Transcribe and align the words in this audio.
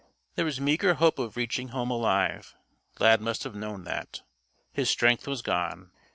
There 0.33 0.45
was 0.45 0.59
meager 0.59 0.95
hope 0.95 1.19
of 1.19 1.37
reaching 1.37 1.67
home 1.67 1.91
alive. 1.91 2.55
Lad 2.97 3.21
must 3.21 3.43
have 3.43 3.53
known 3.53 3.83
that. 3.83 4.23
His 4.73 4.89
strength 4.89 5.27
was 5.27 5.43
gone. 5.43 5.91